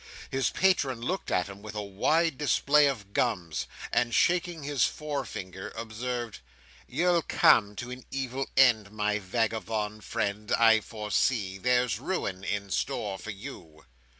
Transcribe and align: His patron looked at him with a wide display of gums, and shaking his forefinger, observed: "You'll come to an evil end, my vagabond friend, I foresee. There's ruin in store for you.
His 0.31 0.49
patron 0.49 0.99
looked 0.99 1.29
at 1.29 1.45
him 1.47 1.61
with 1.61 1.75
a 1.75 1.83
wide 1.83 2.39
display 2.39 2.87
of 2.87 3.13
gums, 3.13 3.67
and 3.93 4.15
shaking 4.15 4.63
his 4.63 4.83
forefinger, 4.83 5.71
observed: 5.75 6.39
"You'll 6.87 7.21
come 7.21 7.75
to 7.75 7.91
an 7.91 8.05
evil 8.09 8.49
end, 8.57 8.89
my 8.89 9.19
vagabond 9.19 10.03
friend, 10.03 10.51
I 10.53 10.81
foresee. 10.81 11.59
There's 11.59 11.99
ruin 11.99 12.43
in 12.43 12.71
store 12.71 13.19
for 13.19 13.29
you. 13.29 13.85